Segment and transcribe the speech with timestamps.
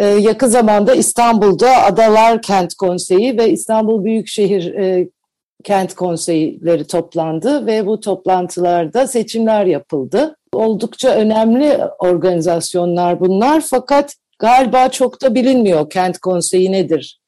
[0.00, 5.08] Ee, yakın zamanda İstanbul'da Adalar Kent Konseyi ve İstanbul Büyükşehir e,
[5.64, 10.36] Kent Konseyleri toplandı ve bu toplantılarda seçimler yapıldı.
[10.52, 17.20] Oldukça önemli organizasyonlar bunlar fakat galiba çok da bilinmiyor Kent Konseyi nedir,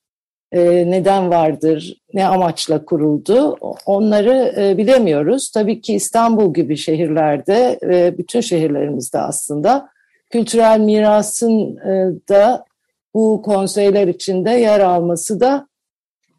[0.53, 5.51] e, neden vardır, ne amaçla kuruldu onları e, bilemiyoruz.
[5.55, 9.92] Tabii ki İstanbul gibi şehirlerde ve bütün şehirlerimizde aslında
[10.33, 12.65] kültürel mirasın e, da
[13.15, 15.69] bu konseyler içinde yer alması da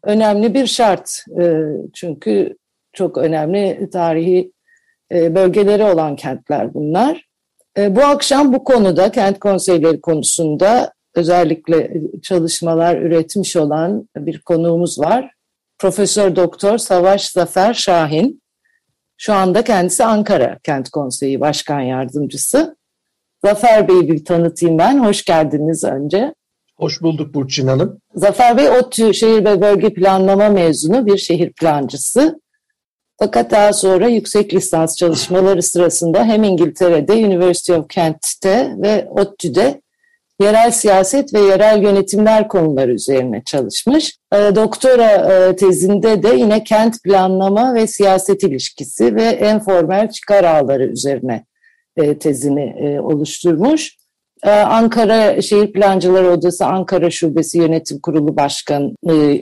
[0.02, 1.24] önemli bir şart.
[1.40, 1.54] E,
[1.94, 2.56] çünkü
[2.92, 4.52] çok önemli tarihi
[5.12, 7.28] e, bölgeleri olan kentler bunlar.
[7.78, 15.30] Bu akşam bu konuda, kent konseyleri konusunda özellikle çalışmalar üretmiş olan bir konuğumuz var.
[15.78, 18.42] Profesör Doktor Savaş Zafer Şahin.
[19.16, 22.76] Şu anda kendisi Ankara Kent Konseyi Başkan Yardımcısı.
[23.44, 25.04] Zafer Bey'i bir tanıtayım ben.
[25.04, 26.34] Hoş geldiniz önce.
[26.76, 27.98] Hoş bulduk Burçin Hanım.
[28.14, 32.40] Zafer Bey ODTÜ Şehir ve Bölge Planlama mezunu bir şehir plancısı.
[33.18, 39.80] Fakat daha sonra yüksek lisans çalışmaları sırasında hem İngiltere'de University of Kent'te ve ODTÜ'de
[40.40, 44.18] yerel siyaset ve yerel yönetimler konuları üzerine çalışmış.
[44.32, 50.86] Ee, doktora e, tezinde de yine kent planlama ve siyaset ilişkisi ve informal çıkar ağları
[50.86, 51.44] üzerine
[51.96, 53.96] e, tezini e, oluşturmuş.
[54.44, 58.92] E, Ankara Şehir Plancıları Odası Ankara Şubesi Yönetim Kurulu Başkanı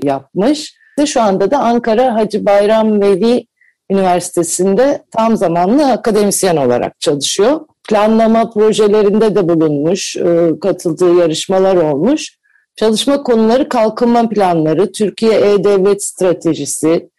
[0.02, 0.74] yapmış.
[1.06, 3.46] Şu anda da Ankara Hacı Bayram Veli
[3.90, 7.60] Üniversitesi'nde tam zamanlı akademisyen olarak çalışıyor.
[7.88, 10.16] Planlama projelerinde de bulunmuş,
[10.60, 12.38] katıldığı yarışmalar olmuş.
[12.76, 17.10] Çalışma konuları kalkınma planları, Türkiye E-Devlet Stratejisi,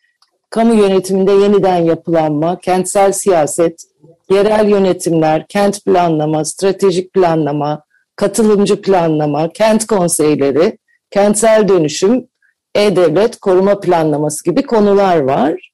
[0.49, 3.83] kamu yönetiminde yeniden yapılanma, kentsel siyaset,
[4.29, 7.83] yerel yönetimler, kent planlama, stratejik planlama,
[8.15, 10.77] katılımcı planlama, kent konseyleri,
[11.11, 12.27] kentsel dönüşüm,
[12.75, 15.71] e-devlet koruma planlaması gibi konular var.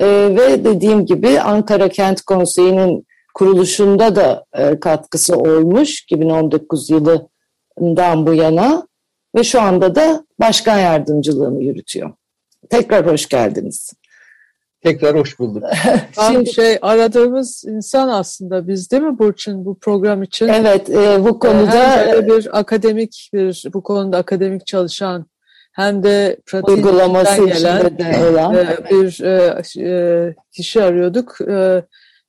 [0.00, 8.34] Ee, ve dediğim gibi Ankara Kent Konseyi'nin kuruluşunda da e, katkısı olmuş 2019 yılından bu
[8.34, 8.88] yana
[9.36, 12.12] ve şu anda da başkan yardımcılığını yürütüyor.
[12.70, 13.92] Tekrar hoş geldiniz.
[14.82, 15.62] Tekrar hoş bulduk.
[16.28, 20.48] Şimdi şey aradığımız insan aslında biz değil mi Burçin bu program için?
[20.48, 25.26] Evet e, bu konuda hem bir akademik bir bu konuda akademik çalışan
[25.72, 31.40] hem de uygulaması gelen de olan e, bir e, e, kişi arıyorduk.
[31.40, 31.82] E,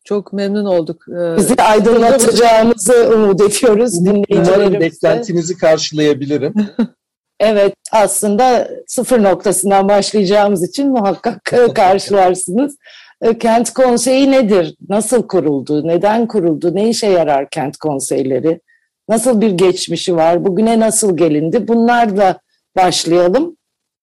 [0.03, 1.05] çok memnun olduk.
[1.09, 3.99] E, Bizi aydınlatacağınızı umut ediyoruz.
[4.29, 6.53] Umarım beklentinizi karşılayabilirim.
[7.43, 11.43] Evet aslında sıfır noktasından başlayacağımız için muhakkak
[11.75, 12.77] karşılarsınız.
[13.21, 14.75] E, kent konseyi nedir?
[14.89, 15.87] Nasıl kuruldu?
[15.87, 16.75] Neden kuruldu?
[16.75, 18.61] Ne işe yarar kent konseyleri?
[19.09, 20.45] Nasıl bir geçmişi var?
[20.45, 21.67] Bugüne nasıl gelindi?
[21.67, 22.39] Bunlarla
[22.77, 23.57] başlayalım.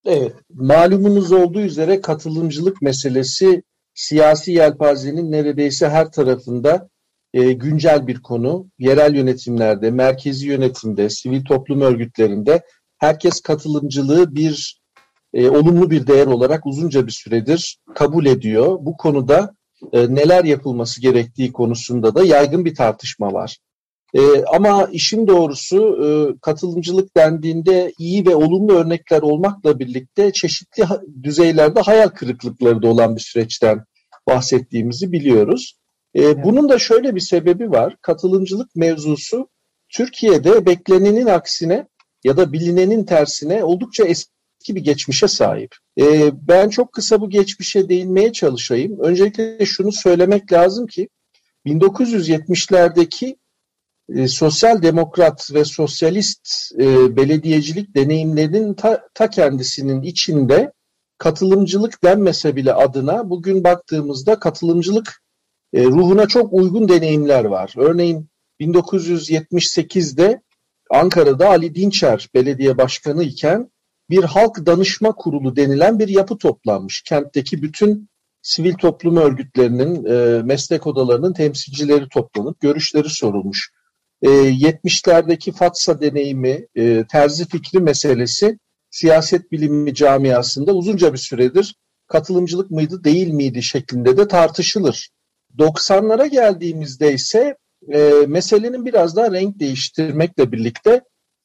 [0.07, 3.63] Evet, malumunuz olduğu üzere katılımcılık meselesi
[3.95, 6.89] siyasi yelpazenin neredeyse her tarafında
[7.35, 8.67] e, güncel bir konu.
[8.79, 12.63] Yerel yönetimlerde, merkezi yönetimde, sivil toplum örgütlerinde
[12.99, 14.81] herkes katılımcılığı bir
[15.35, 18.79] e, olumlu bir değer olarak uzunca bir süredir kabul ediyor.
[18.81, 19.55] Bu konuda
[19.93, 23.59] e, neler yapılması gerektiği konusunda da yaygın bir tartışma var.
[24.15, 26.09] E, ama işin doğrusu e,
[26.41, 30.85] katılımcılık dendiğinde iyi ve olumlu örnekler olmakla birlikte çeşitli
[31.23, 33.85] düzeylerde hayal kırıklıkları da olan bir süreçten
[34.29, 35.75] bahsettiğimizi biliyoruz.
[36.17, 37.97] E, Bunun da şöyle bir sebebi var.
[38.03, 39.49] Katılımcılık mevzusu
[39.89, 41.87] Türkiye'de beklenenin aksine
[42.25, 45.75] ya da bilinenin tersine oldukça eski bir geçmişe sahip.
[46.01, 49.01] Ee, ben çok kısa bu geçmişe değinmeye çalışayım.
[49.01, 51.09] Öncelikle şunu söylemek lazım ki
[51.67, 53.37] 1970'lerdeki
[54.15, 60.73] e, sosyal demokrat ve sosyalist e, belediyecilik deneyimlerinin ta, ta kendisinin içinde
[61.19, 65.23] katılımcılık denmese bile adına bugün baktığımızda katılımcılık
[65.73, 67.75] e, ruhuna çok uygun deneyimler var.
[67.77, 68.29] Örneğin
[68.61, 70.43] 1978'de
[70.91, 73.71] Ankara'da Ali Dinçer belediye başkanı iken
[74.11, 77.03] bir halk danışma kurulu denilen bir yapı toplanmış.
[77.03, 78.09] Kentteki bütün
[78.43, 83.71] sivil toplum örgütlerinin, e, meslek odalarının temsilcileri toplanıp görüşleri sorulmuş.
[84.23, 88.59] E, 70'lerdeki Fatsa deneyimi, e, terzi fikri meselesi
[88.91, 91.75] siyaset bilimi camiasında uzunca bir süredir
[92.09, 95.09] katılımcılık mıydı değil miydi şeklinde de tartışılır.
[95.59, 97.57] 90'lara geldiğimizde ise
[97.93, 101.01] e, meselenin biraz daha renk değiştirmekle birlikte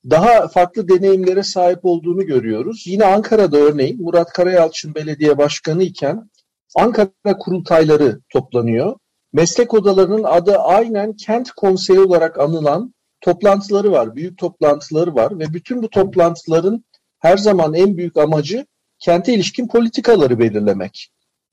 [0.10, 2.84] daha farklı deneyimlere sahip olduğunu görüyoruz.
[2.88, 6.30] Yine Ankara'da örneğin Murat Karayalçın belediye başkanı iken
[6.76, 8.96] Ankara kurultayları toplanıyor.
[9.34, 15.84] Meslek odalarının adı aynen kent konseyi olarak anılan toplantıları var, büyük toplantıları var ve bütün
[15.84, 16.86] bu toplantıların
[17.20, 18.66] her zaman en büyük amacı
[19.00, 21.10] kente ilişkin politikaları belirlemek.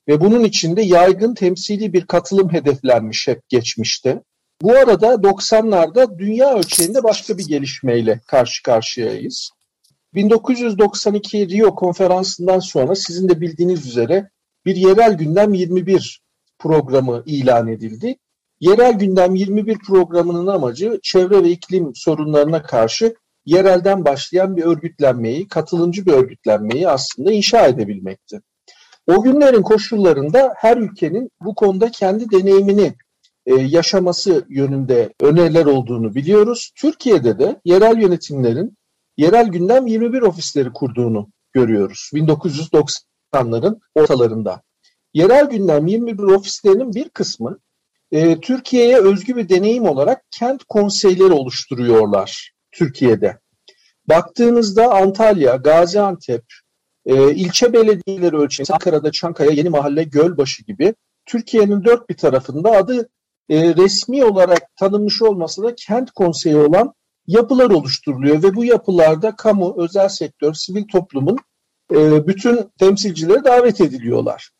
[0.08, 4.22] Ve bunun içinde yaygın temsili bir katılım hedeflenmiş hep geçmişte.
[4.62, 9.50] Bu arada 90'larda dünya ölçeğinde başka bir gelişmeyle karşı karşıyayız.
[10.14, 14.30] 1992 Rio konferansından sonra sizin de bildiğiniz üzere
[14.66, 16.22] bir yerel gündem 21
[16.58, 18.16] programı ilan edildi.
[18.60, 23.14] Yerel gündem 21 programının amacı çevre ve iklim sorunlarına karşı
[23.44, 28.40] yerelden başlayan bir örgütlenmeyi, katılımcı bir örgütlenmeyi aslında inşa edebilmekti.
[29.06, 32.94] O günlerin koşullarında her ülkenin bu konuda kendi deneyimini
[33.46, 36.72] e, yaşaması yönünde öneriler olduğunu biliyoruz.
[36.76, 38.76] Türkiye'de de yerel yönetimlerin
[39.16, 44.62] yerel gündem 21 ofisleri kurduğunu görüyoruz 1990'ların ortalarında.
[45.14, 47.58] Yerel gündem 21 ofislerinin bir kısmı
[48.12, 53.38] e, Türkiye'ye özgü bir deneyim olarak kent konseyleri oluşturuyorlar Türkiye'de.
[54.08, 56.44] Baktığınızda Antalya, Gaziantep,
[57.06, 60.94] e, ilçe belediyeleri ölçeğinde Ankara'da Çankaya, Yeni Mahalle, Gölbaşı gibi
[61.26, 63.08] Türkiye'nin dört bir tarafında adı
[63.50, 66.94] e, resmi olarak tanınmış olmasa da kent konseyi olan
[67.26, 71.38] yapılar oluşturuluyor ve bu yapılarda kamu, özel sektör, sivil toplumun
[71.92, 74.50] e, bütün temsilcileri davet ediliyorlar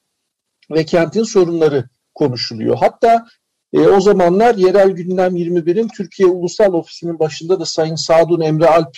[0.70, 2.76] ve kentin sorunları konuşuluyor.
[2.76, 3.26] Hatta
[3.72, 8.96] e, o zamanlar yerel gündem 21'in Türkiye Ulusal Ofisi'nin başında da Sayın Sadun Emre Alp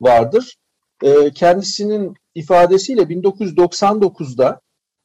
[0.00, 0.56] vardır.
[1.02, 4.60] E, kendisinin ifadesiyle 1999'da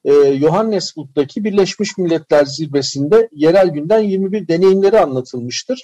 [0.05, 5.81] e, Johannesburg'daki Birleşmiş Milletler Zirvesi'nde yerel günden 21 deneyimleri anlatılmıştır.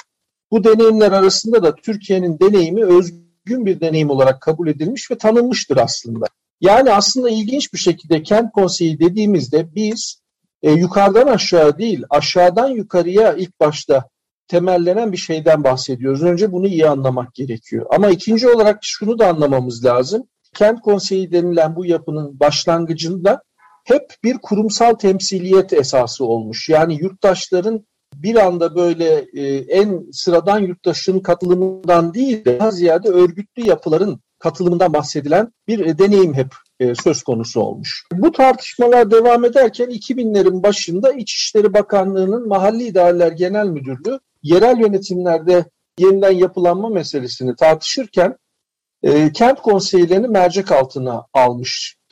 [0.51, 6.25] Bu deneyimler arasında da Türkiye'nin deneyimi özgün bir deneyim olarak kabul edilmiş ve tanınmıştır aslında.
[6.61, 10.21] Yani aslında ilginç bir şekilde kent konseyi dediğimizde biz
[10.63, 14.09] e, yukarıdan aşağı değil aşağıdan yukarıya ilk başta
[14.47, 16.23] temellenen bir şeyden bahsediyoruz.
[16.23, 17.85] Önce bunu iyi anlamak gerekiyor.
[17.89, 20.27] Ama ikinci olarak şunu da anlamamız lazım.
[20.55, 23.41] Kent konseyi denilen bu yapının başlangıcında
[23.83, 26.69] hep bir kurumsal temsiliyet esası olmuş.
[26.69, 27.85] Yani yurttaşların
[28.15, 34.93] bir anda böyle e, en sıradan yurttaşın katılımından değil de daha ziyade örgütlü yapıların katılımından
[34.93, 36.47] bahsedilen bir e, deneyim hep
[36.79, 38.05] e, söz konusu olmuş.
[38.13, 45.65] Bu tartışmalar devam ederken 2000'lerin başında İçişleri Bakanlığı'nın Mahalli İdareler Genel Müdürlüğü yerel yönetimlerde
[45.99, 48.37] yeniden yapılanma meselesini tartışırken
[49.03, 51.25] e, kent konseylerini mercek altına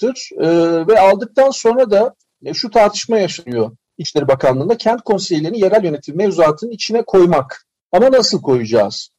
[0.04, 0.48] almıştır e,
[0.88, 2.16] ve aldıktan sonra da
[2.46, 7.66] e, şu tartışma yaşanıyor İçişleri Bakanlığı'nda kent konseylerini yerel yönetim mevzuatının içine koymak.
[7.92, 9.10] Ama nasıl koyacağız?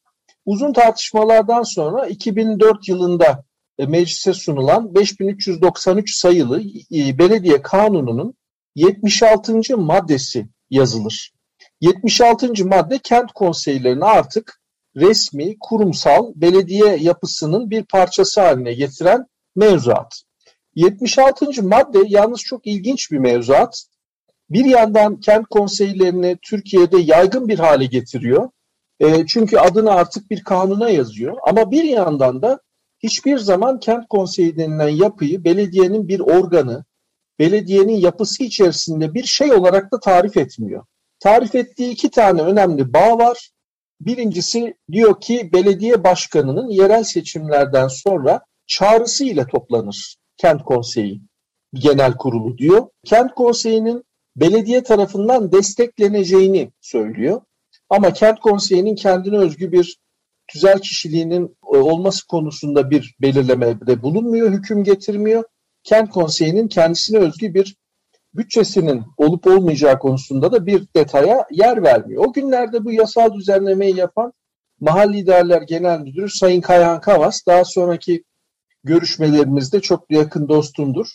[0.45, 3.43] Uzun tartışmalardan sonra 2004 yılında
[3.79, 6.61] e, meclise sunulan 5393 sayılı
[6.95, 8.33] e, belediye kanununun
[8.75, 9.77] 76.
[9.77, 11.31] maddesi yazılır.
[11.81, 12.65] 76.
[12.65, 14.61] madde kent konseylerini artık
[14.95, 20.23] resmi, kurumsal belediye yapısının bir parçası haline getiren mevzuat.
[20.75, 21.63] 76.
[21.63, 23.85] madde yalnız çok ilginç bir mevzuat.
[24.49, 28.49] Bir yandan kent konseylerini Türkiye'de yaygın bir hale getiriyor.
[28.99, 31.37] E, çünkü adını artık bir kanuna yazıyor.
[31.47, 32.59] Ama bir yandan da
[33.03, 36.85] hiçbir zaman kent konseyi denilen yapıyı belediyenin bir organı,
[37.39, 40.85] belediyenin yapısı içerisinde bir şey olarak da tarif etmiyor.
[41.19, 43.49] Tarif ettiği iki tane önemli bağ var.
[44.01, 51.21] Birincisi diyor ki belediye başkanının yerel seçimlerden sonra çağrısı ile toplanır kent konseyi
[51.73, 52.87] genel kurulu diyor.
[53.05, 54.03] Kent konseyinin
[54.35, 57.41] belediye tarafından destekleneceğini söylüyor.
[57.89, 59.97] Ama kent konseyinin kendine özgü bir
[60.47, 65.43] tüzel kişiliğinin e, olması konusunda bir belirlemede bulunmuyor, hüküm getirmiyor.
[65.83, 67.75] Kent konseyinin kendisine özgü bir
[68.33, 72.25] bütçesinin olup olmayacağı konusunda da bir detaya yer vermiyor.
[72.27, 74.33] O günlerde bu yasal düzenlemeyi yapan
[74.79, 78.23] Mahalli İdareler Genel Müdürü Sayın Kayhan Kavas daha sonraki
[78.83, 81.07] görüşmelerimizde çok yakın dostumdur.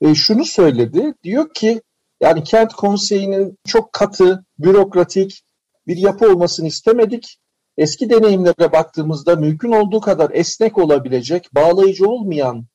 [0.00, 1.82] E, şunu söyledi, diyor ki
[2.20, 5.42] yani kent konseyinin çok katı, bürokratik
[5.86, 7.38] bir yapı olmasını istemedik.
[7.76, 12.66] Eski deneyimlere baktığımızda mümkün olduğu kadar esnek olabilecek, bağlayıcı olmayan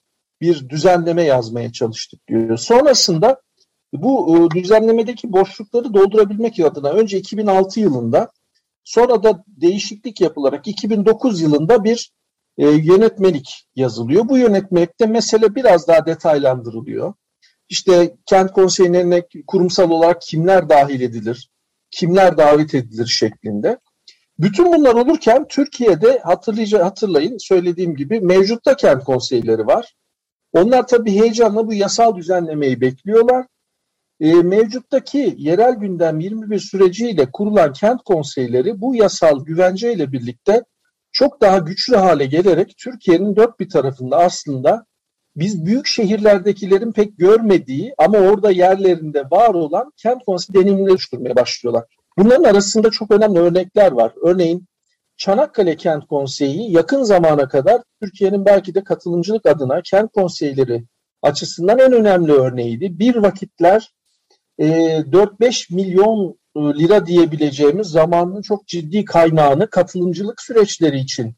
[0.42, 2.58] bir düzenleme yazmaya çalıştık diyor.
[2.58, 3.42] Sonrasında
[3.94, 8.32] bu e, düzenlemedeki boşlukları doldurabilmek adına önce 2006 yılında
[8.84, 12.12] sonra da değişiklik yapılarak 2009 yılında bir
[12.58, 14.30] e, yönetmelik yazılıyor.
[14.30, 17.14] Bu yönetmelikte mesele biraz daha detaylandırılıyor.
[17.70, 21.50] İşte kent konseylerine kurumsal olarak kimler dahil edilir,
[21.92, 23.78] kimler davet edilir şeklinde.
[24.40, 26.20] Bütün bunlar olurken Türkiye'de
[26.80, 29.96] hatırlayın söylediğim gibi mevcutta kent konseyleri var.
[30.54, 33.46] Onlar tabii heyecanla bu yasal düzenlemeyi bekliyorlar.
[34.20, 40.64] E, mevcuttaki yerel gündem 21 süreciyle kurulan kent konseyleri bu yasal güvenceyle birlikte
[41.14, 44.86] çok daha güçlü hale gelerek Türkiye'nin dört bir tarafında aslında
[45.36, 51.84] biz büyük şehirlerdekilerin pek görmediği ama orada yerlerinde var olan kent konseyi deneyimleri oluşturmaya başlıyorlar.
[52.18, 54.14] Bunların arasında çok önemli örnekler var.
[54.24, 54.66] Örneğin
[55.18, 60.84] Çanakkale Kent Konseyi yakın zamana kadar Türkiye'nin belki de katılımcılık adına kent konseyleri
[61.22, 63.00] açısından en önemli örneğiydi.
[63.00, 63.94] Bir vakitler
[64.58, 71.36] e, 4-5 milyon lira diyebileceğimiz zamanın çok ciddi kaynağını katılımcılık süreçleri için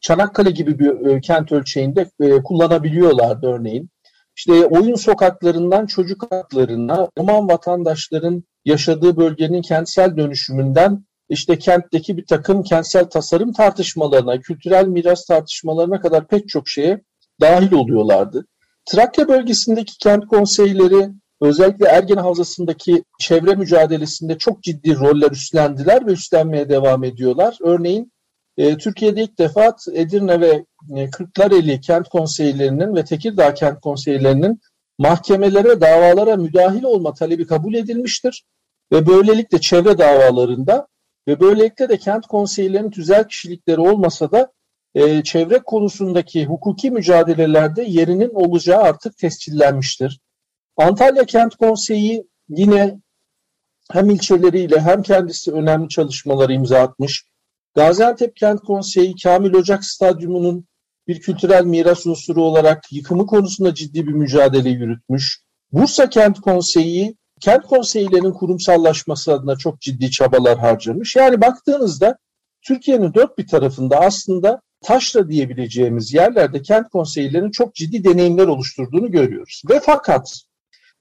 [0.00, 3.90] Çanakkale gibi bir e, kent ölçeğinde e, kullanabiliyorlardı örneğin.
[4.36, 12.62] İşte oyun sokaklarından çocuk haklarına, Roman vatandaşların yaşadığı bölgenin kentsel dönüşümünden işte kentteki bir takım
[12.62, 17.02] kentsel tasarım tartışmalarına, kültürel miras tartışmalarına kadar pek çok şeye
[17.40, 18.46] dahil oluyorlardı.
[18.84, 21.08] Trakya bölgesindeki kent konseyleri
[21.40, 27.58] özellikle Ergen Havzası'ndaki çevre mücadelesinde çok ciddi roller üstlendiler ve üstlenmeye devam ediyorlar.
[27.60, 28.12] Örneğin
[28.56, 30.64] e, Türkiye'de ilk defa Edirne ve
[30.96, 34.60] e, Kırklareli kent konseylerinin ve Tekirdağ kent konseylerinin
[34.98, 38.44] mahkemelere, davalara müdahil olma talebi kabul edilmiştir.
[38.92, 40.86] Ve böylelikle çevre davalarında
[41.28, 44.52] ve böylelikle de kent konseylerinin tüzel kişilikleri olmasa da
[44.94, 50.20] e, çevre konusundaki hukuki mücadelelerde yerinin olacağı artık tescillenmiştir.
[50.78, 53.00] Antalya Kent Konseyi yine
[53.90, 57.24] hem ilçeleriyle hem kendisi önemli çalışmaları imza atmış.
[57.74, 60.66] Gaziantep Kent Konseyi Kamil Ocak Stadyumu'nun
[61.06, 65.42] bir kültürel miras unsuru olarak yıkımı konusunda ciddi bir mücadele yürütmüş.
[65.72, 71.16] Bursa Kent Konseyi kent konseylerinin kurumsallaşması adına çok ciddi çabalar harcamış.
[71.16, 72.18] Yani baktığınızda
[72.62, 79.62] Türkiye'nin dört bir tarafında aslında taşra diyebileceğimiz yerlerde kent konseylerinin çok ciddi deneyimler oluşturduğunu görüyoruz.
[79.70, 80.42] Ve fakat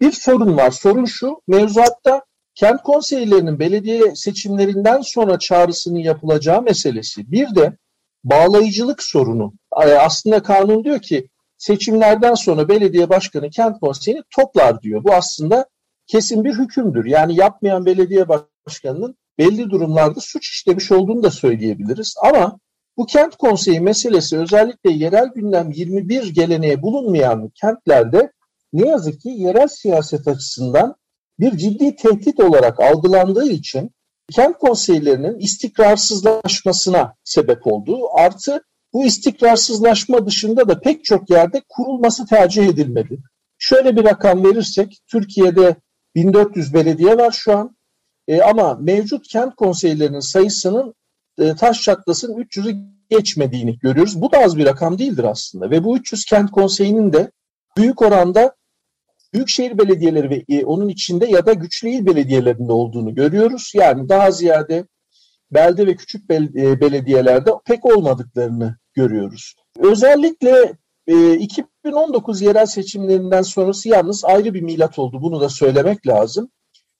[0.02, 0.72] bir sorun var.
[0.72, 2.22] Sorun şu, mevzuatta
[2.56, 7.32] kent konseylerinin belediye seçimlerinden sonra çağrısının yapılacağı meselesi.
[7.32, 7.78] Bir de
[8.24, 9.54] bağlayıcılık sorunu.
[10.00, 15.04] Aslında kanun diyor ki seçimlerden sonra belediye başkanı kent konseyini toplar diyor.
[15.04, 15.66] Bu aslında
[16.08, 17.06] kesin bir hükümdür.
[17.06, 22.16] Yani yapmayan belediye başkanının belli durumlarda suç işlemiş olduğunu da söyleyebiliriz.
[22.24, 22.60] Ama
[22.98, 28.32] bu kent konseyi meselesi özellikle yerel gündem 21 geleneğe bulunmayan kentlerde
[28.74, 30.96] ne yazık ki yerel siyaset açısından
[31.40, 33.92] bir ciddi tehdit olarak algılandığı için
[34.32, 38.00] kent konseylerinin istikrarsızlaşmasına sebep oldu.
[38.14, 43.20] Artı bu istikrarsızlaşma dışında da pek çok yerde kurulması tercih edilmedi.
[43.58, 45.76] Şöyle bir rakam verirsek Türkiye'de
[46.16, 47.78] 1400 belediye var şu an
[48.28, 50.94] e, ama mevcut kent konseylerinin sayısının
[51.40, 52.78] e, taş çatlasın 300'ü
[53.10, 54.22] geçmediğini görüyoruz.
[54.22, 57.32] Bu da az bir rakam değildir aslında ve bu 300 kent konseyinin de
[57.78, 58.56] büyük oranda
[59.34, 63.72] büyükşehir belediyeleri ve e, onun içinde ya da güçlü il belediyelerinde olduğunu görüyoruz.
[63.76, 64.86] Yani daha ziyade
[65.52, 69.56] belde ve küçük e, belediyelerde pek olmadıklarını görüyoruz.
[69.80, 70.74] Özellikle
[71.08, 75.22] e, 2019 yerel seçimlerinden sonrası yalnız ayrı bir milat oldu.
[75.22, 76.50] Bunu da söylemek lazım.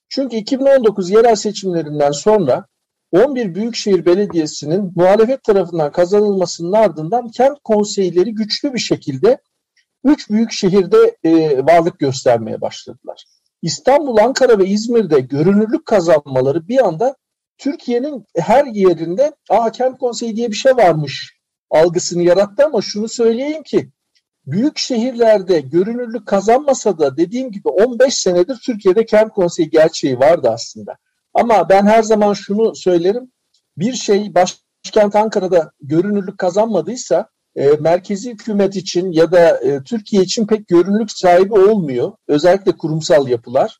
[0.08, 2.66] Çünkü 2019 yerel seçimlerinden sonra
[3.12, 9.38] 11 Büyükşehir Belediyesi'nin muhalefet tarafından kazanılmasının ardından kent konseyleri güçlü bir şekilde
[10.04, 13.24] üç büyük şehirde e, varlık göstermeye başladılar.
[13.62, 17.16] İstanbul, Ankara ve İzmir'de görünürlük kazanmaları bir anda
[17.58, 21.38] Türkiye'nin her yerinde Aa, kent konseyi diye bir şey varmış
[21.70, 23.90] algısını yarattı ama şunu söyleyeyim ki
[24.46, 30.96] büyük şehirlerde görünürlük kazanmasa da dediğim gibi 15 senedir Türkiye'de kent konseyi gerçeği vardı aslında.
[31.34, 33.32] Ama ben her zaman şunu söylerim.
[33.76, 40.46] Bir şey başkent Ankara'da görünürlük kazanmadıysa e, merkezi hükümet için ya da e, Türkiye için
[40.46, 42.12] pek görünürlük sahibi olmuyor.
[42.28, 43.78] Özellikle kurumsal yapılar.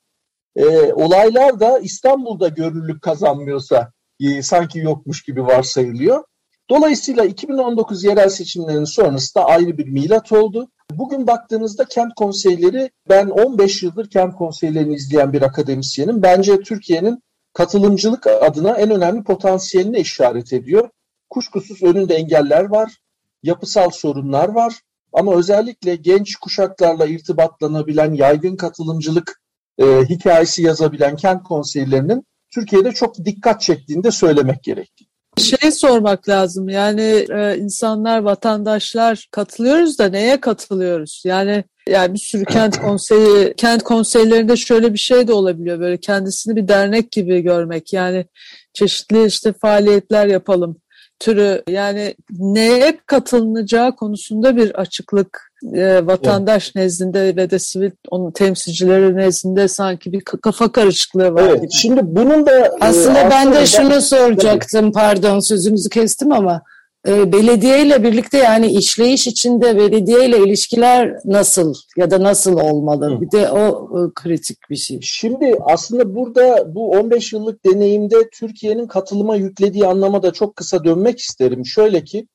[0.56, 6.25] E, olaylar da İstanbul'da görünürlük kazanmıyorsa e, sanki yokmuş gibi varsayılıyor.
[6.70, 10.68] Dolayısıyla 2019 yerel seçimlerinin sonrası da ayrı bir milat oldu.
[10.92, 16.23] Bugün baktığınızda kent konseyleri, ben 15 yıldır kent konseylerini izleyen bir akademisyenim.
[16.23, 20.90] Bence Türkiye'nin katılımcılık adına en önemli potansiyeline işaret ediyor.
[21.30, 22.99] Kuşkusuz önünde engeller var
[23.42, 24.75] yapısal sorunlar var.
[25.12, 29.40] Ama özellikle genç kuşaklarla irtibatlanabilen, yaygın katılımcılık
[29.78, 35.07] e, hikayesi yazabilen kent konseylerinin Türkiye'de çok dikkat çektiğini de söylemek gerekli.
[35.37, 36.68] şey sormak lazım.
[36.68, 41.23] Yani e, insanlar, vatandaşlar katılıyoruz da neye katılıyoruz?
[41.26, 45.80] Yani yani bir sürü kent konseyi, kent konseylerinde şöyle bir şey de olabiliyor.
[45.80, 47.92] Böyle kendisini bir dernek gibi görmek.
[47.92, 48.26] Yani
[48.73, 50.76] çeşitli işte faaliyetler yapalım
[51.21, 56.75] türü yani neye katılınacağı konusunda bir açıklık e, vatandaş evet.
[56.75, 61.43] nezdinde ve de sivil onun temsilcileri nezdinde sanki bir kafa karışıklığı var.
[61.43, 61.61] Evet.
[61.61, 61.73] Gibi.
[61.73, 64.93] Şimdi bunun da aslında, e, aslında ben de şunu soracaktım.
[64.93, 66.63] Pardon sözünüzü kestim ama
[67.07, 73.21] e, belediye ile birlikte yani işleyiş içinde belediye ile ilişkiler nasıl ya da nasıl olmalı?
[73.21, 75.00] Bir de o e, kritik bir şey.
[75.02, 81.19] Şimdi aslında burada bu 15 yıllık deneyimde Türkiye'nin katılıma yüklediği anlama da çok kısa dönmek
[81.19, 81.67] isterim.
[81.67, 82.26] Şöyle ki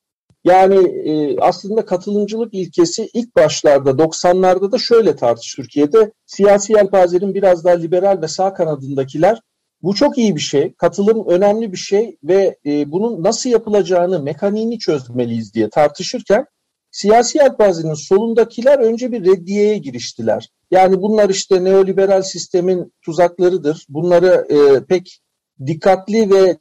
[0.43, 6.11] yani e, aslında katılımcılık ilkesi ilk başlarda 90'larda da şöyle tartış Türkiye'de.
[6.25, 9.39] Siyasi yelpazenin biraz daha liberal ve sağ kanadındakiler
[9.83, 10.73] bu çok iyi bir şey.
[10.73, 16.45] Katılım önemli bir şey ve e, bunun nasıl yapılacağını, mekaniğini çözmeliyiz diye tartışırken
[16.91, 20.49] siyasi yelpazenin solundakiler önce bir reddiyeye giriştiler.
[20.71, 23.85] Yani bunlar işte neoliberal sistemin tuzaklarıdır.
[23.89, 25.19] Bunları e, pek
[25.65, 26.57] dikkatli ve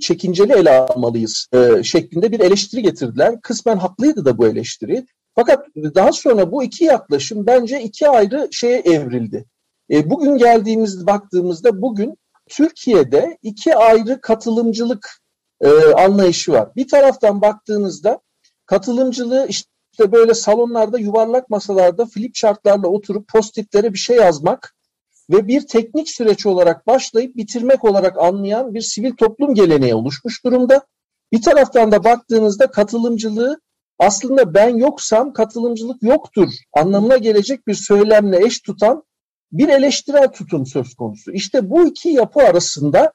[0.00, 3.40] çekinceli ele almalıyız e, şeklinde bir eleştiri getirdiler.
[3.40, 5.06] Kısmen haklıydı da bu eleştiri.
[5.34, 9.44] Fakat daha sonra bu iki yaklaşım bence iki ayrı şeye evrildi.
[9.90, 15.10] E, bugün geldiğimiz baktığımızda bugün Türkiye'de iki ayrı katılımcılık
[15.60, 16.68] e, anlayışı var.
[16.76, 18.20] Bir taraftan baktığınızda
[18.66, 24.76] katılımcılığı işte böyle salonlarda yuvarlak masalarda flip chartlarla oturup postitlere bir şey yazmak
[25.30, 30.86] ve bir teknik süreç olarak başlayıp bitirmek olarak anlayan bir sivil toplum geleneği oluşmuş durumda.
[31.32, 33.60] Bir taraftan da baktığınızda katılımcılığı
[33.98, 39.02] aslında ben yoksam katılımcılık yoktur anlamına gelecek bir söylemle eş tutan
[39.52, 41.32] bir eleştirel tutum söz konusu.
[41.32, 43.12] İşte bu iki yapı arasında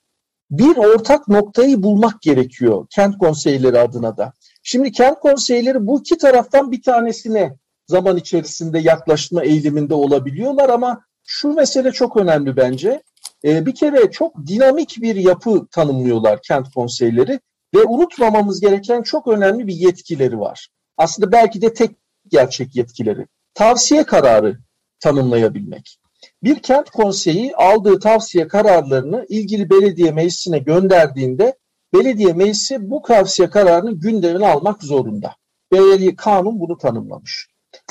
[0.52, 4.34] bir ortak noktayı bulmak gerekiyor kent konseyleri adına da.
[4.64, 7.56] Şimdi kent konseyleri bu iki taraftan bir tanesine
[7.88, 13.04] zaman içerisinde yaklaşma eğiliminde olabiliyorlar ama şu mesele çok önemli bence.
[13.46, 17.40] Ee, bir kere çok dinamik bir yapı tanımlıyorlar kent konseyleri
[17.76, 20.70] ve unutmamamız gereken çok önemli bir yetkileri var.
[20.98, 21.92] Aslında belki de tek
[22.28, 23.28] gerçek yetkileri.
[23.54, 24.58] Tavsiye kararı
[25.00, 26.01] tanımlayabilmek.
[26.44, 31.58] Bir kent konseyi aldığı tavsiye kararlarını ilgili belediye meclisine gönderdiğinde
[31.94, 35.36] belediye meclisi bu tavsiye kararını gündemine almak zorunda.
[35.72, 37.48] Belediye kanun bunu tanımlamış.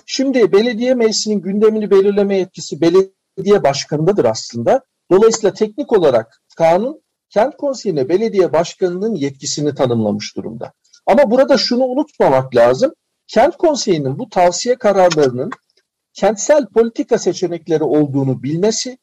[0.06, 4.82] Şimdi belediye meclisinin gündemini belirleme yetkisi belediye başkanındadır aslında.
[5.10, 10.72] Dolayısıyla teknik olarak kanun kent konseyine belediye başkanının yetkisini tanımlamış durumda.
[11.06, 12.92] Ama burada şunu unutmamak lazım.
[13.26, 15.50] Kent konseyinin bu tavsiye kararlarının
[16.20, 18.98] kentsel politika seçenekleri olduğunu bilmesi,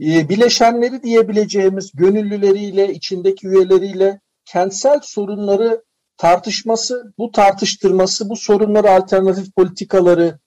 [0.00, 5.84] e, bileşenleri diyebileceğimiz gönüllüleriyle, içindeki üyeleriyle kentsel sorunları
[6.16, 10.38] tartışması, bu tartıştırması, bu sorunları alternatif politikaları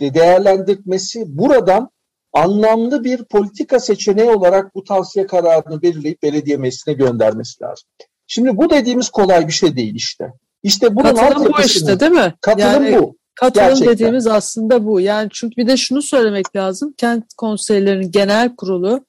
[0.00, 1.90] değerlendirmesi, buradan
[2.32, 7.88] anlamlı bir politika seçeneği olarak bu tavsiye kararını belirleyip belediye meclisine göndermesi lazım.
[8.26, 10.32] Şimdi bu dediğimiz kolay bir şey değil işte.
[10.62, 12.34] İşte bunun Katılım bu işte değil mi?
[12.40, 13.16] Katılım yani, bu.
[13.34, 13.92] Katılım Gerçekten.
[13.92, 15.00] dediğimiz aslında bu.
[15.00, 16.94] Yani çünkü bir de şunu söylemek lazım.
[16.96, 19.04] Kent konseylerinin genel kurulu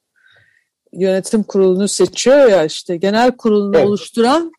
[0.94, 3.88] yönetim kurulunu seçiyor ya işte genel kurulunu evet.
[3.88, 4.52] oluşturan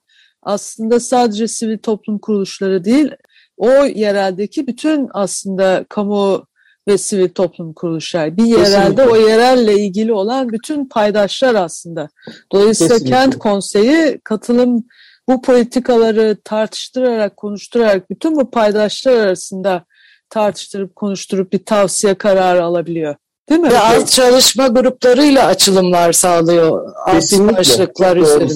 [0.42, 3.10] aslında sadece sivil toplum kuruluşları değil
[3.56, 6.46] o yereldeki bütün aslında kamu
[6.88, 8.36] ve sivil toplum kuruluşlar.
[8.36, 9.04] Bir yerelde Kesinlikle.
[9.04, 12.08] o yerelle ilgili olan bütün paydaşlar aslında.
[12.52, 13.16] Dolayısıyla Kesinlikle.
[13.16, 14.84] kent konseyi katılım
[15.28, 19.84] bu politikaları tartıştırarak, konuşturarak bütün bu paydaşlar arasında
[20.30, 23.16] tartıştırıp konuşturup bir tavsiye kararı alabiliyor.
[23.48, 23.70] Değil mi?
[23.70, 26.94] Ve alt çalışma gruplarıyla açılımlar sağlıyor.
[27.10, 27.50] Kesinlikle.
[27.50, 28.54] Alt başlıklar üzerinde.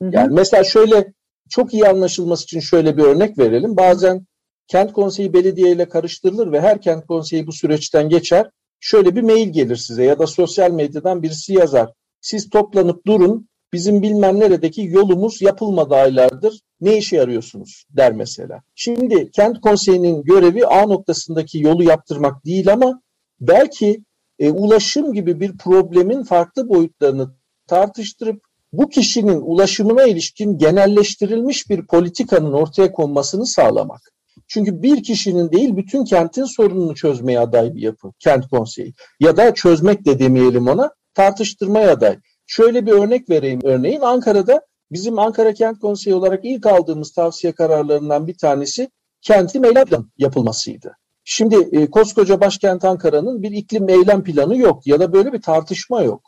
[0.00, 1.12] Yani mesela şöyle
[1.50, 3.76] çok iyi anlaşılması için şöyle bir örnek verelim.
[3.76, 4.26] Bazen
[4.68, 8.50] kent konseyi belediye ile karıştırılır ve her kent konseyi bu süreçten geçer.
[8.80, 11.92] Şöyle bir mail gelir size ya da sosyal medyadan birisi yazar.
[12.20, 16.60] Siz toplanıp durun bizim bilmem neredeki yolumuz yapılmadı aylardır.
[16.80, 18.62] Ne işe yarıyorsunuz der mesela.
[18.74, 23.00] Şimdi kent konseyinin görevi A noktasındaki yolu yaptırmak değil ama
[23.40, 24.04] belki
[24.38, 27.28] e, ulaşım gibi bir problemin farklı boyutlarını
[27.66, 34.00] tartıştırıp bu kişinin ulaşımına ilişkin genelleştirilmiş bir politikanın ortaya konmasını sağlamak.
[34.48, 38.94] Çünkü bir kişinin değil bütün kentin sorununu çözmeye aday bir yapı kent konseyi.
[39.20, 42.18] Ya da çözmek de demeyelim ona tartıştırmaya aday.
[42.46, 43.60] Şöyle bir örnek vereyim.
[43.64, 44.60] Örneğin Ankara'da
[44.92, 48.90] bizim Ankara Kent Konseyi olarak ilk aldığımız tavsiye kararlarından bir tanesi
[49.22, 50.96] kentin eylem yapılmasıydı.
[51.24, 56.02] Şimdi e, koskoca başkent Ankara'nın bir iklim eylem planı yok ya da böyle bir tartışma
[56.02, 56.22] yok.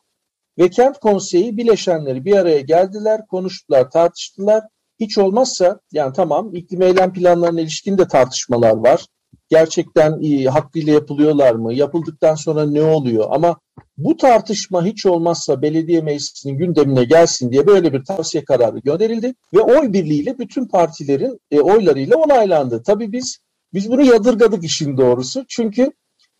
[0.59, 4.64] Ve kent konseyi bileşenleri bir araya geldiler, konuştular, tartıştılar
[5.00, 9.07] hiç olmazsa yani tamam iklim eylem planlarına ilişkin de tartışmalar var.
[9.48, 11.74] Gerçekten iyi, hakkıyla yapılıyorlar mı?
[11.74, 13.26] Yapıldıktan sonra ne oluyor?
[13.31, 13.57] Ama
[13.98, 19.61] bu tartışma hiç olmazsa belediye meclisinin gündemine gelsin diye böyle bir tavsiye kararı gönderildi ve
[19.61, 22.82] oy birliğiyle bütün partilerin e, oylarıyla onaylandı.
[22.87, 23.38] Tabii biz
[23.74, 25.44] biz bunu yadırgadık işin doğrusu.
[25.48, 25.92] Çünkü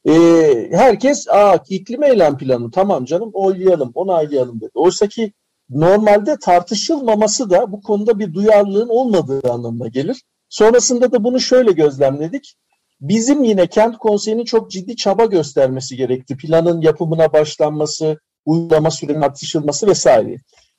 [0.09, 0.12] e,
[0.73, 4.71] herkes Aa, iklim eylem planı tamam canım oylayalım, onaylayalım dedi.
[4.75, 5.33] Oysa ki
[5.71, 10.23] normalde tartışılmaması da bu konuda bir duyarlılığın olmadığı anlamına gelir.
[10.49, 12.55] Sonrasında da bunu şöyle gözlemledik.
[13.01, 16.37] Bizim yine kent konseyinin çok ciddi çaba göstermesi gerekti.
[16.37, 20.37] Planın yapımına başlanması, uygulama sürenin tartışılması vesaire.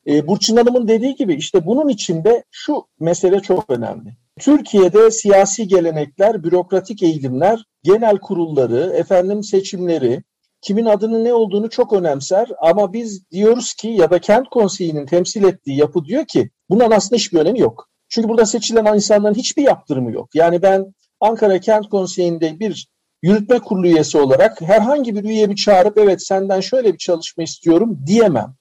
[0.07, 4.17] E, Burçin Hanım'ın dediği gibi işte bunun içinde şu mesele çok önemli.
[4.39, 10.23] Türkiye'de siyasi gelenekler, bürokratik eğilimler, genel kurulları, efendim seçimleri,
[10.61, 15.43] kimin adının ne olduğunu çok önemser ama biz diyoruz ki ya da kent konseyinin temsil
[15.43, 17.89] ettiği yapı diyor ki bunun aslında hiçbir önemi yok.
[18.09, 20.29] Çünkü burada seçilen insanların hiçbir yaptırımı yok.
[20.35, 22.87] Yani ben Ankara Kent Konseyi'nde bir
[23.21, 28.55] yürütme kurulu üyesi olarak herhangi bir üyemi çağırıp evet senden şöyle bir çalışma istiyorum diyemem.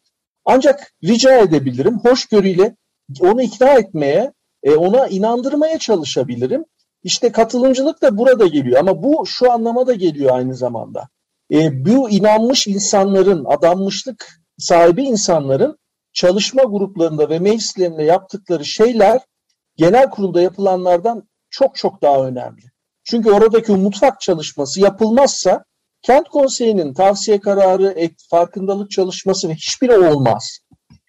[0.45, 2.77] Ancak rica edebilirim, hoşgörüyle
[3.21, 6.65] onu ikna etmeye, e, ona inandırmaya çalışabilirim.
[7.03, 11.09] İşte katılımcılık da burada geliyor ama bu şu anlama da geliyor aynı zamanda.
[11.53, 15.79] E, bu inanmış insanların, adanmışlık sahibi insanların
[16.13, 19.21] çalışma gruplarında ve meclislerinde yaptıkları şeyler
[19.77, 22.63] genel kurulda yapılanlardan çok çok daha önemli.
[23.05, 25.65] Çünkü oradaki mutfak çalışması yapılmazsa
[26.03, 30.59] kent konseyinin tavsiye kararı, farkındalık çalışması ve hiçbiri olmaz.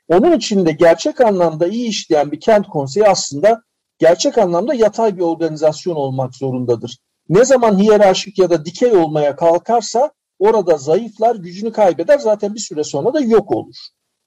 [0.07, 3.61] Onun için de gerçek anlamda iyi işleyen bir kent konseyi aslında
[3.99, 6.97] gerçek anlamda yatay bir organizasyon olmak zorundadır.
[7.29, 12.83] Ne zaman hiyerarşik ya da dikey olmaya kalkarsa orada zayıflar, gücünü kaybeder zaten bir süre
[12.83, 13.75] sonra da yok olur.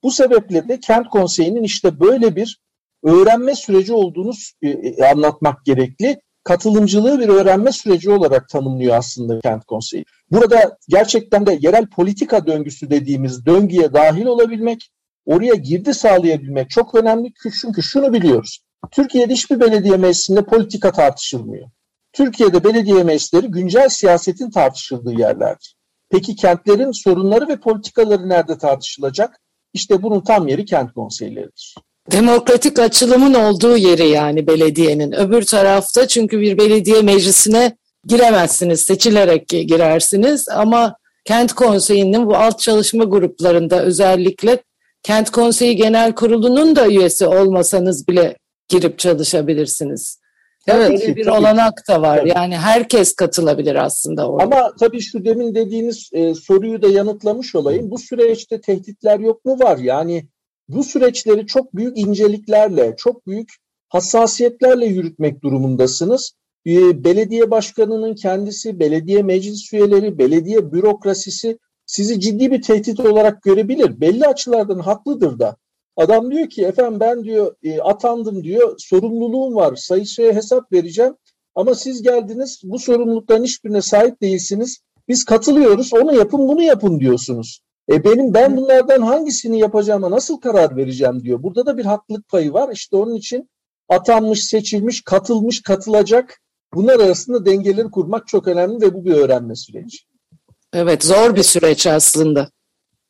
[0.02, 2.60] Bu sebeple de kent konseyinin işte böyle bir
[3.02, 6.20] öğrenme süreci olduğunu e, e, anlatmak gerekli.
[6.44, 10.04] Katılımcılığı bir öğrenme süreci olarak tanımlıyor aslında kent konseyi.
[10.30, 14.90] Burada gerçekten de yerel politika döngüsü dediğimiz döngüye dahil olabilmek,
[15.26, 17.32] oraya girdi sağlayabilmek çok önemli.
[17.60, 18.58] Çünkü şunu biliyoruz.
[18.90, 21.68] Türkiye'de hiçbir belediye meclisinde politika tartışılmıyor.
[22.12, 25.76] Türkiye'de belediye meclisleri güncel siyasetin tartışıldığı yerlerdir.
[26.10, 29.40] Peki kentlerin sorunları ve politikaları nerede tartışılacak?
[29.72, 31.74] İşte bunun tam yeri kent konseyleridir.
[32.10, 35.12] Demokratik açılımın olduğu yeri yani belediyenin.
[35.12, 43.04] Öbür tarafta çünkü bir belediye meclisine giremezsiniz, seçilerek girersiniz ama kent konseyinin bu alt çalışma
[43.04, 44.58] gruplarında özellikle
[45.02, 48.36] kent konseyi genel kurulunun da üyesi olmasanız bile
[48.68, 50.22] girip çalışabilirsiniz.
[50.68, 51.38] Evet, Böyle bir tabii.
[51.38, 52.18] olanak da var.
[52.22, 52.32] Evet.
[52.36, 54.56] Yani herkes katılabilir aslında orada.
[54.56, 57.90] Ama tabii şu demin dediğiniz e, soruyu da yanıtlamış olayım.
[57.90, 59.78] Bu süreçte tehditler yok mu var?
[59.78, 60.26] Yani
[60.72, 63.48] bu süreçleri çok büyük inceliklerle, çok büyük
[63.88, 66.32] hassasiyetlerle yürütmek durumundasınız.
[66.66, 74.00] E, belediye başkanının kendisi, belediye meclis üyeleri, belediye bürokrasisi sizi ciddi bir tehdit olarak görebilir.
[74.00, 75.56] Belli açılardan haklıdır da.
[75.96, 81.14] Adam diyor ki efendim ben diyor e, atandım diyor sorumluluğum var sayışaya hesap vereceğim
[81.54, 84.78] ama siz geldiniz bu sorumlulukların hiçbirine sahip değilsiniz.
[85.08, 87.60] Biz katılıyoruz onu yapın bunu yapın diyorsunuz.
[87.90, 91.42] E benim ben bunlardan hangisini yapacağıma nasıl karar vereceğim diyor.
[91.42, 92.72] Burada da bir haklılık payı var.
[92.72, 93.50] İşte onun için
[93.88, 96.40] atanmış, seçilmiş, katılmış, katılacak
[96.74, 99.98] bunlar arasında dengeleri kurmak çok önemli ve bu bir öğrenme süreci.
[100.72, 102.50] Evet zor bir süreç aslında.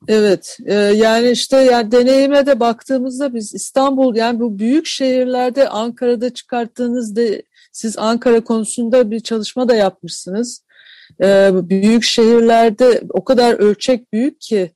[0.09, 6.35] Evet e, yani işte yani deneyime de baktığımızda biz İstanbul yani bu büyük şehirlerde Ankara'da
[6.35, 7.23] çıkarttığınızda
[7.73, 10.63] siz Ankara konusunda bir çalışma da yapmışsınız.
[11.23, 14.71] E, büyük şehirlerde o kadar ölçek büyük ki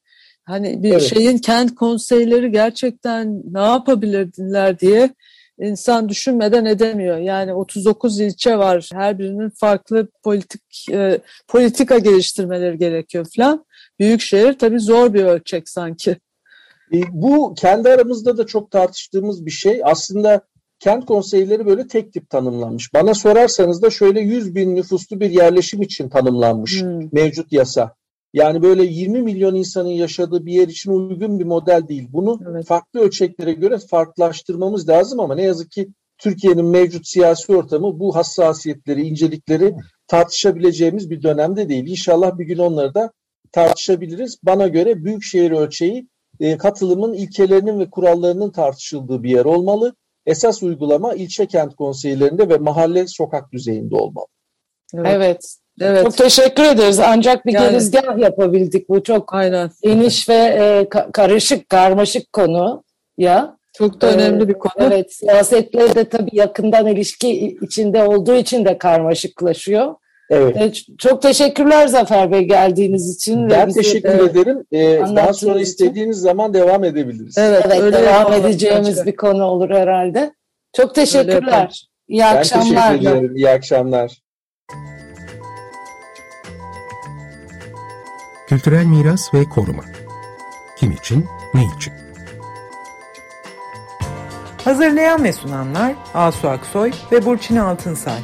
[0.44, 1.02] hani bir evet.
[1.02, 5.10] şeyin kent konseyleri gerçekten ne yapabilirdiler diye
[5.58, 7.16] insan düşünmeden edemiyor.
[7.16, 8.88] Yani 39 ilçe var.
[8.92, 13.64] Her birinin farklı politik e, politika geliştirmeleri gerekiyor falan.
[13.98, 16.10] Büyükşehir tabii zor bir ölçek sanki.
[16.92, 19.80] E, bu kendi aramızda da çok tartıştığımız bir şey.
[19.84, 20.40] Aslında
[20.78, 22.94] kent konseyleri böyle tek tip tanımlanmış.
[22.94, 27.08] Bana sorarsanız da şöyle 100 bin nüfuslu bir yerleşim için tanımlanmış hmm.
[27.12, 27.94] mevcut yasa.
[28.32, 32.08] Yani böyle 20 milyon insanın yaşadığı bir yer için uygun bir model değil.
[32.12, 32.66] Bunu evet.
[32.66, 39.02] farklı ölçeklere göre farklılaştırmamız lazım ama ne yazık ki Türkiye'nin mevcut siyasi ortamı bu hassasiyetleri,
[39.02, 39.74] incelikleri
[40.06, 41.86] tartışabileceğimiz bir dönemde değil.
[41.86, 43.12] İnşallah bir gün onları da
[43.52, 44.38] tartışabiliriz.
[44.42, 46.08] Bana göre büyükşehir ölçeği
[46.40, 49.94] e, katılımın ilkelerinin ve kurallarının tartışıldığı bir yer olmalı.
[50.26, 54.26] Esas uygulama ilçe kent konseylerinde ve mahalle sokak düzeyinde olmalı.
[54.94, 55.12] Evet.
[55.14, 55.56] evet.
[55.80, 56.04] Evet.
[56.04, 57.00] Çok teşekkür ederiz.
[57.00, 58.88] Ancak bir yani, gerizgah yapabildik.
[58.88, 59.70] Bu çok Aynen.
[59.82, 62.84] geniş ve e, karışık, karmaşık konu
[63.18, 63.56] ya.
[63.74, 64.72] Çok da önemli bir konu.
[64.78, 69.94] Evet, siyasetle de tabii yakından ilişki içinde olduğu için de karmaşıklaşıyor.
[70.30, 70.82] Evet.
[70.98, 73.50] Çok teşekkürler Zafer Bey geldiğiniz için.
[73.50, 74.64] Ben teşekkür de, ederim.
[74.72, 76.24] Ee, daha sonra istediğiniz için.
[76.24, 77.38] zaman devam edebiliriz.
[77.38, 79.06] Evet, evet öyle devam edeceğimiz olacak.
[79.06, 80.34] bir konu olur herhalde.
[80.76, 81.86] Çok teşekkürler.
[82.08, 82.76] İyi ben akşamlar.
[82.76, 83.36] Ben teşekkür ederim.
[83.36, 84.22] İyi akşamlar.
[88.48, 89.84] Kültürel miras ve koruma.
[90.78, 91.92] Kim için, ne için?
[94.64, 98.20] Hazırlayan ve sunanlar Asu Aksoy ve Burçin Altınsay.